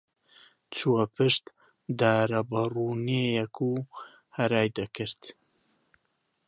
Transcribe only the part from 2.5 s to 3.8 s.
بەڕوونێیەک و